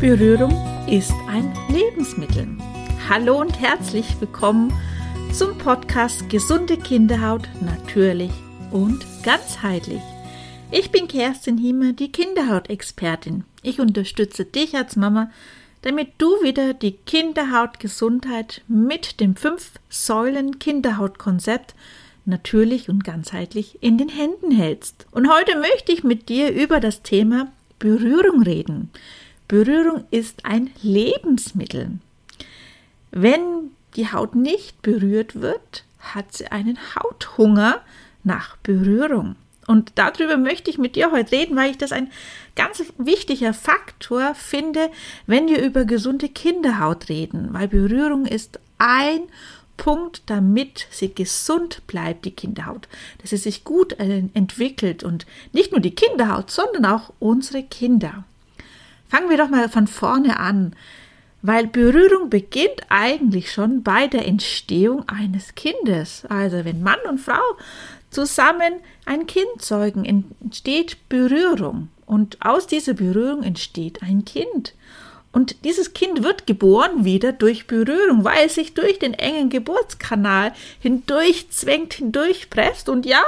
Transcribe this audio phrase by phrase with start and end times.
[0.00, 0.52] Berührung
[0.86, 2.46] ist ein Lebensmittel.
[3.08, 4.70] Hallo und herzlich willkommen
[5.32, 8.30] zum Podcast Gesunde Kinderhaut natürlich
[8.72, 10.02] und ganzheitlich.
[10.70, 13.44] Ich bin Kerstin Hiemer, die Kinderhautexpertin.
[13.62, 15.30] Ich unterstütze dich als Mama,
[15.80, 21.74] damit du wieder die Kinderhautgesundheit mit dem fünf Säulen Kinderhautkonzept
[22.26, 25.06] natürlich und ganzheitlich in den Händen hältst.
[25.10, 28.90] Und heute möchte ich mit dir über das Thema Berührung reden.
[29.48, 31.98] Berührung ist ein Lebensmittel.
[33.10, 37.80] Wenn die Haut nicht berührt wird, hat sie einen Hauthunger
[38.24, 39.36] nach Berührung.
[39.66, 42.10] Und darüber möchte ich mit dir heute reden, weil ich das ein
[42.54, 44.90] ganz wichtiger Faktor finde,
[45.26, 49.22] wenn wir über gesunde Kinderhaut reden, weil Berührung ist ein
[49.76, 52.88] Punkt, damit sie gesund bleibt, die Kinderhaut,
[53.20, 58.24] dass sie sich gut äh, entwickelt und nicht nur die Kinderhaut, sondern auch unsere Kinder.
[59.08, 60.74] Fangen wir doch mal von vorne an,
[61.42, 66.24] weil Berührung beginnt eigentlich schon bei der Entstehung eines Kindes.
[66.28, 67.42] Also wenn Mann und Frau
[68.10, 74.74] zusammen ein Kind zeugen, entsteht Berührung und aus dieser Berührung entsteht ein Kind.
[75.36, 80.54] Und dieses Kind wird geboren wieder durch Berührung, weil es sich durch den engen Geburtskanal
[80.80, 82.88] hindurch zwängt, hindurchpresst.
[82.88, 83.20] Und ja,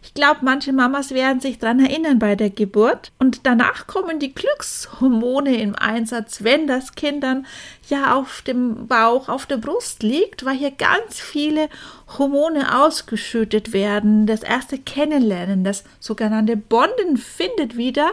[0.00, 3.10] ich glaube, manche Mamas werden sich daran erinnern bei der Geburt.
[3.18, 7.46] Und danach kommen die Glückshormone im Einsatz, wenn das Kind dann
[7.88, 11.68] ja auf dem Bauch, auf der Brust liegt, weil hier ganz viele
[12.16, 14.28] Hormone ausgeschüttet werden.
[14.28, 18.12] Das erste Kennenlernen, das sogenannte Bonden findet wieder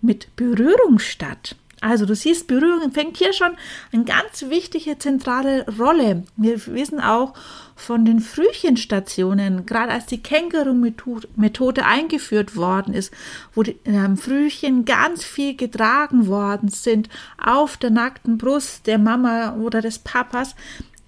[0.00, 1.54] mit Berührung statt.
[1.80, 3.52] Also du siehst, Berührung fängt hier schon
[3.92, 6.24] eine ganz wichtige zentrale Rolle.
[6.36, 7.34] Wir wissen auch
[7.76, 13.12] von den Frühchenstationen, gerade als die Känguru-Methode eingeführt worden ist,
[13.54, 17.08] wo die ähm, Frühchen ganz viel getragen worden sind
[17.40, 20.56] auf der nackten Brust der Mama oder des Papas,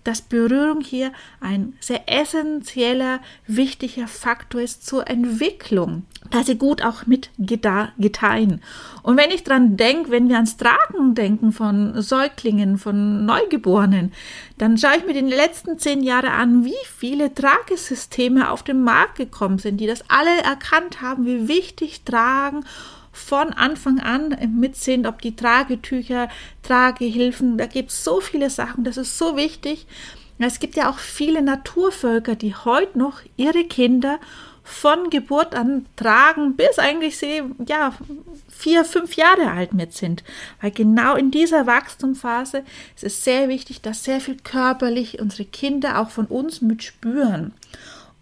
[0.05, 7.07] dass Berührung hier ein sehr essentieller, wichtiger Faktor ist zur Entwicklung, dass sie gut auch
[7.07, 8.63] mit gedeihen.
[9.03, 14.13] Und wenn ich dran denke, wenn wir ans Tragen denken von Säuglingen, von Neugeborenen,
[14.59, 19.17] dann schaue ich mir die letzten zehn Jahre an, wie viele Tragesysteme auf den Markt
[19.17, 22.65] gekommen sind, die das alle erkannt haben, wie wichtig Tragen
[23.13, 26.29] von Anfang an mit sind, ob die Tragetücher,
[26.63, 29.87] Tragehilfen, da gibt es so viele Sachen, das ist so wichtig.
[30.39, 34.19] Es gibt ja auch viele Naturvölker, die heute noch ihre Kinder
[34.63, 37.93] von Geburt an tragen, bis eigentlich sie ja
[38.49, 40.23] vier, fünf Jahre alt mit sind.
[40.61, 45.99] Weil genau in dieser Wachstumsphase ist es sehr wichtig, dass sehr viel körperlich unsere Kinder
[45.99, 47.53] auch von uns mitspüren.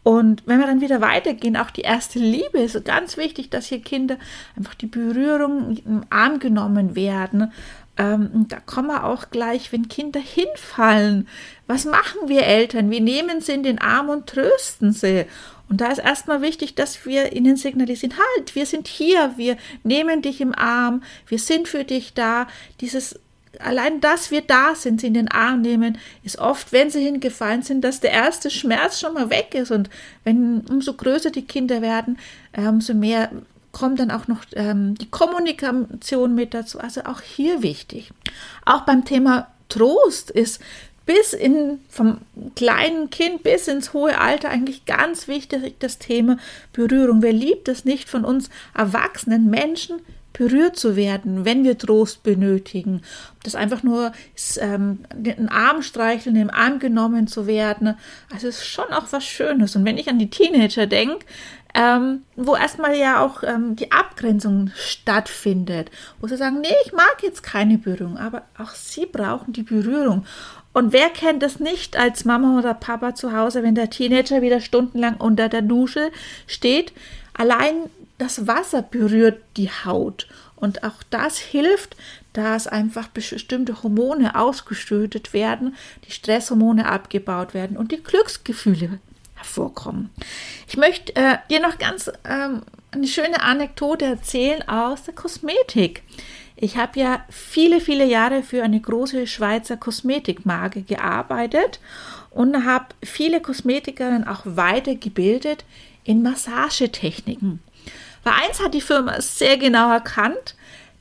[0.03, 3.83] Und wenn wir dann wieder weitergehen, auch die erste Liebe ist ganz wichtig, dass hier
[3.83, 4.17] Kinder
[4.57, 7.53] einfach die Berührung im Arm genommen werden.
[7.99, 11.29] Ähm, da kommen wir auch gleich, wenn Kinder hinfallen.
[11.67, 12.91] Was machen wir Eltern?
[12.91, 15.27] Wir nehmen sie in den Arm und trösten sie.
[15.69, 20.23] Und da ist erstmal wichtig, dass wir ihnen signalisieren, halt, wir sind hier, wir nehmen
[20.23, 22.47] dich im Arm, wir sind für dich da.
[22.81, 23.21] Dieses
[23.61, 27.63] allein, dass wir da sind, sie in den Arm nehmen, ist oft, wenn sie hingefallen
[27.63, 29.71] sind, dass der erste Schmerz schon mal weg ist.
[29.71, 29.91] Und
[30.25, 32.19] wenn umso größer die Kinder werden,
[32.57, 33.31] umso mehr
[33.73, 36.81] kommt dann auch noch ähm, die Kommunikation mit dazu.
[36.81, 38.11] Also auch hier wichtig.
[38.65, 40.61] Auch beim Thema Trost ist
[41.09, 42.19] bis in vom
[42.55, 46.37] kleinen Kind bis ins hohe Alter eigentlich ganz wichtig das Thema
[46.75, 47.23] Berührung.
[47.23, 50.03] Wer liebt es nicht von uns erwachsenen Menschen
[50.35, 53.01] berührt zu werden, wenn wir Trost benötigen.
[53.43, 57.97] Das einfach nur ist, ähm, den Arm streicheln, im Arm genommen zu werden.
[58.31, 59.77] Also es ist schon auch was Schönes.
[59.77, 61.25] Und wenn ich an die Teenager denke,
[61.75, 65.91] ähm, wo erstmal ja auch ähm, die Abgrenzung stattfindet,
[66.21, 70.25] wo sie sagen, nee, ich mag jetzt keine Berührung, aber auch sie brauchen die Berührung.
[70.73, 74.61] Und wer kennt das nicht als Mama oder Papa zu Hause, wenn der Teenager wieder
[74.61, 76.11] stundenlang unter der Dusche
[76.47, 76.93] steht?
[77.35, 77.75] Allein
[78.19, 80.27] das Wasser berührt die Haut.
[80.57, 81.97] Und auch das hilft,
[82.33, 85.77] dass einfach bestimmte Hormone ausgeschüttet werden,
[86.07, 88.99] die Stresshormone abgebaut werden und die Glücksgefühle
[89.39, 90.11] hervorkommen.
[90.69, 96.03] Ich möchte äh, dir noch ganz ähm, eine schöne Anekdote erzählen aus der Kosmetik.
[96.57, 101.79] Ich habe ja viele, viele Jahre für eine große Schweizer Kosmetikmarke gearbeitet
[102.31, 105.65] und habe viele Kosmetikerinnen auch weitergebildet
[106.05, 107.61] in Massagetechniken.
[108.25, 110.57] Bei eins hat die Firma sehr genau erkannt,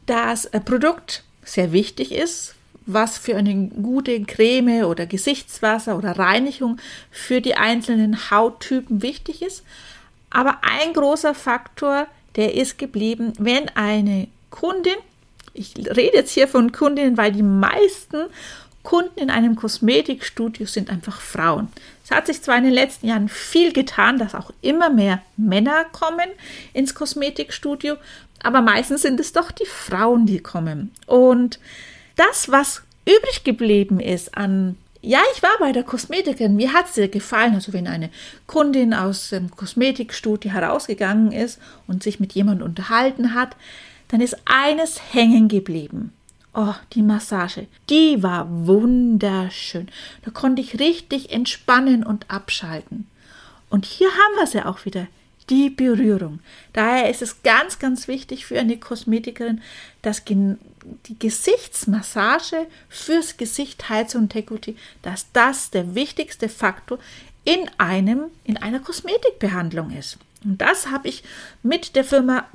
[0.06, 2.56] dass ein Produkt sehr wichtig ist,
[2.88, 6.78] was für eine gute Creme oder Gesichtswasser oder Reinigung
[7.12, 9.64] für die einzelnen Hauttypen wichtig ist.
[10.30, 14.96] Aber ein großer Faktor, der ist geblieben, wenn eine Kundin
[15.58, 18.28] ich rede jetzt hier von Kundinnen, weil die meisten
[18.84, 21.68] Kunden in einem Kosmetikstudio sind einfach Frauen.
[22.06, 25.84] Es hat sich zwar in den letzten Jahren viel getan, dass auch immer mehr Männer
[25.92, 26.30] kommen
[26.74, 27.98] ins Kosmetikstudio,
[28.44, 30.92] aber meistens sind es doch die Frauen, die kommen.
[31.06, 31.60] Und
[32.18, 36.56] das, was übrig geblieben ist an ja, ich war bei der Kosmetikerin.
[36.56, 37.54] Mir hat es sehr gefallen.
[37.54, 38.10] Also wenn eine
[38.46, 43.56] Kundin aus dem Kosmetikstudio herausgegangen ist und sich mit jemandem unterhalten hat,
[44.10, 46.14] dann ist eines hängen geblieben.
[46.54, 49.90] Oh, die Massage, die war wunderschön.
[50.26, 53.08] Da konnte ich richtig entspannen und abschalten.
[53.70, 55.08] Und hier haben wir es ja auch wieder,
[55.50, 56.40] die Berührung.
[56.74, 59.62] Daher ist es ganz, ganz wichtig für eine Kosmetikerin,
[60.02, 60.26] dass
[61.06, 67.00] die Gesichtsmassage fürs Gesicht, Hals und Dekolleté, dass das der wichtigste Faktor
[67.44, 70.18] in einem, in einer Kosmetikbehandlung ist.
[70.44, 71.24] Und das habe ich
[71.64, 72.46] mit der Firma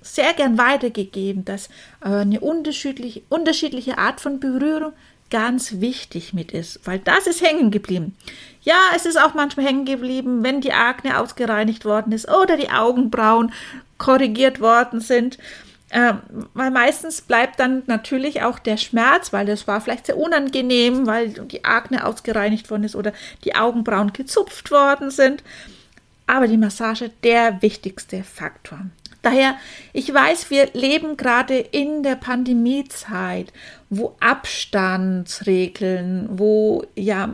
[0.00, 1.68] sehr gern weitergegeben, dass
[2.00, 4.92] äh, eine unterschiedliche, unterschiedliche Art von Berührung
[5.30, 8.16] ganz wichtig mit ist, weil das ist hängen geblieben.
[8.62, 12.70] Ja, es ist auch manchmal hängen geblieben, wenn die Akne ausgereinigt worden ist oder die
[12.70, 13.52] Augenbrauen
[13.98, 15.38] korrigiert worden sind.
[15.90, 16.14] Äh,
[16.54, 21.30] weil meistens bleibt dann natürlich auch der Schmerz, weil das war vielleicht sehr unangenehm, weil
[21.30, 23.12] die Akne ausgereinigt worden ist oder
[23.44, 25.42] die Augenbrauen gezupft worden sind
[26.28, 28.82] aber die Massage der wichtigste Faktor.
[29.22, 29.56] Daher,
[29.92, 33.52] ich weiß, wir leben gerade in der Pandemiezeit,
[33.90, 37.28] wo Abstandsregeln, wo ja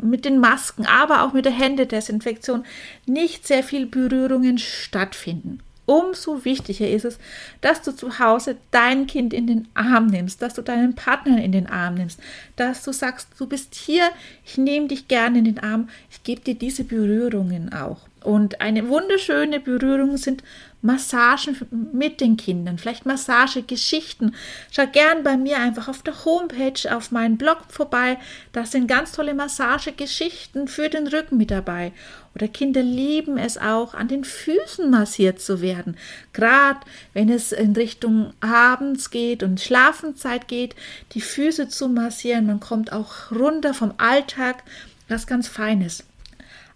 [0.00, 2.64] mit den Masken, aber auch mit der Händedesinfektion
[3.04, 7.18] nicht sehr viel Berührungen stattfinden umso wichtiger ist es,
[7.60, 11.52] dass du zu Hause dein Kind in den Arm nimmst, dass du deinen Partner in
[11.52, 12.20] den Arm nimmst,
[12.56, 14.10] dass du sagst, du bist hier,
[14.44, 18.00] ich nehme dich gerne in den Arm, ich gebe dir diese Berührungen auch.
[18.26, 20.42] Und eine wunderschöne Berührung sind
[20.82, 21.56] Massagen
[21.92, 24.34] mit den Kindern, vielleicht Massagegeschichten.
[24.72, 28.18] Schau gern bei mir einfach auf der Homepage, auf meinen Blog vorbei.
[28.50, 31.92] Da sind ganz tolle Massagegeschichten für den Rücken mit dabei.
[32.34, 35.96] Oder Kinder lieben es auch, an den Füßen massiert zu werden.
[36.32, 36.80] Gerade
[37.12, 40.74] wenn es in Richtung abends geht und Schlafenzeit geht,
[41.12, 42.46] die Füße zu massieren.
[42.46, 44.64] Man kommt auch runter vom Alltag.
[45.08, 46.02] Was ganz Feines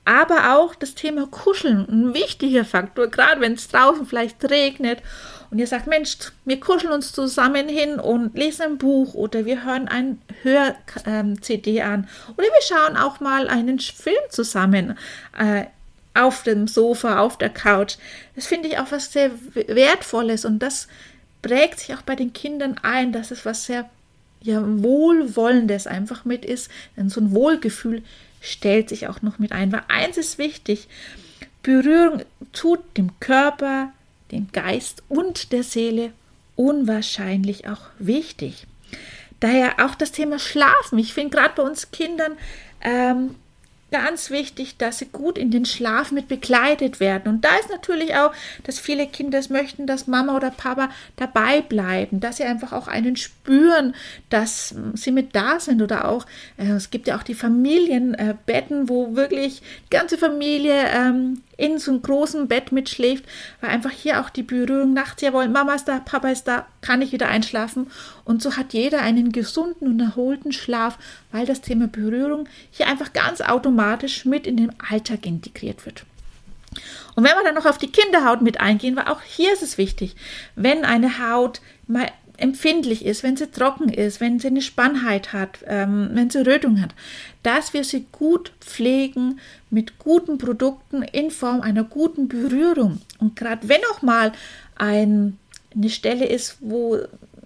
[0.04, 5.02] aber auch das Thema Kuscheln, ein wichtiger Faktor, gerade wenn es draußen vielleicht regnet
[5.50, 9.64] und ihr sagt, Mensch, wir kuscheln uns zusammen hin und lesen ein Buch oder wir
[9.64, 14.96] hören ein Hör-CD ähm, an oder wir schauen auch mal einen Film zusammen
[15.38, 15.64] äh,
[16.14, 17.96] auf dem Sofa, auf der Couch.
[18.34, 20.88] Das finde ich auch was sehr Wertvolles und das
[21.42, 23.88] prägt sich auch bei den Kindern ein, dass es was sehr
[24.42, 28.02] ja, Wohlwollendes einfach mit ist, denn so ein Wohlgefühl
[28.40, 29.72] stellt sich auch noch mit ein.
[29.72, 30.88] Weil eins ist wichtig,
[31.62, 32.22] Berührung
[32.52, 33.92] tut dem Körper,
[34.32, 36.12] dem Geist und der Seele
[36.56, 38.66] unwahrscheinlich auch wichtig.
[39.40, 40.98] Daher auch das Thema Schlafen.
[40.98, 42.32] Ich finde gerade bei uns Kindern
[42.82, 43.34] ähm,
[43.90, 47.32] ganz wichtig, dass sie gut in den Schlaf mit begleitet werden.
[47.32, 48.32] Und da ist natürlich auch,
[48.64, 52.88] dass viele Kinder es möchten, dass Mama oder Papa dabei bleiben, dass sie einfach auch
[52.88, 53.94] einen spüren,
[54.28, 56.26] dass sie mit da sind oder auch,
[56.56, 61.78] äh, es gibt ja auch die Familienbetten, äh, wo wirklich die ganze Familie ähm, in
[61.78, 63.24] so einem großen Bett mitschläft,
[63.60, 67.02] weil einfach hier auch die Berührung nachts, jawohl, Mama ist da, Papa ist da, kann
[67.02, 67.88] ich wieder einschlafen.
[68.24, 70.98] Und so hat jeder einen gesunden und erholten Schlaf,
[71.32, 73.79] weil das Thema Berührung hier einfach ganz automatisch
[74.24, 76.04] mit in den Alltag integriert wird.
[77.16, 79.78] Und wenn wir dann noch auf die Kinderhaut mit eingehen, weil auch hier ist es
[79.78, 80.14] wichtig,
[80.54, 82.06] wenn eine Haut mal
[82.40, 86.80] empfindlich ist, wenn sie trocken ist, wenn sie eine Spannheit hat, ähm, wenn sie Rötung
[86.80, 86.94] hat,
[87.42, 93.00] dass wir sie gut pflegen mit guten Produkten in Form einer guten Berührung.
[93.18, 94.32] Und gerade wenn auch mal
[94.76, 95.38] ein,
[95.74, 96.98] eine Stelle ist, wo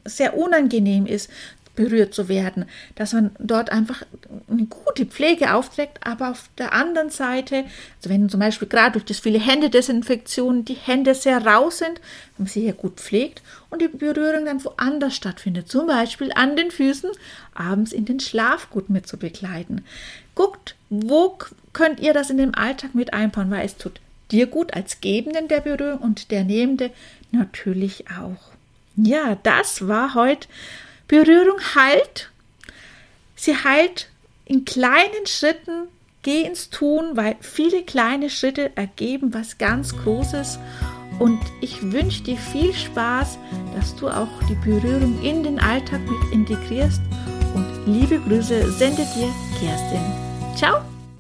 [0.05, 1.31] sehr unangenehm ist,
[1.77, 4.03] berührt zu werden, dass man dort einfach
[4.49, 7.65] eine gute Pflege aufträgt, aber auf der anderen Seite,
[7.97, 12.01] also wenn zum Beispiel gerade durch das viele Händedesinfektion die Hände sehr rau sind,
[12.37, 16.57] wenn man sie hier gut pflegt und die Berührung dann woanders stattfindet, zum Beispiel an
[16.57, 17.11] den Füßen,
[17.55, 19.85] abends in den Schlaf gut mit zu begleiten.
[20.35, 21.39] Guckt, wo
[21.73, 24.01] könnt ihr das in den Alltag mit einbauen, weil es tut
[24.31, 26.91] dir gut als Gebenden der Berührung und der Nehmende
[27.31, 28.55] natürlich auch.
[28.97, 30.47] Ja, das war heute
[31.09, 32.31] Berührung heilt.
[33.37, 34.09] Sie heilt
[34.45, 35.89] in kleinen Schritten.
[36.23, 40.59] Geh ins Tun, weil viele kleine Schritte ergeben was ganz Großes.
[41.19, 43.39] Und ich wünsche dir viel Spaß,
[43.77, 47.03] dass du auch die Berührung in den Alltag mit integrierst.
[47.55, 50.03] Und liebe Grüße sendet dir Kerstin.
[50.57, 50.94] Ciao!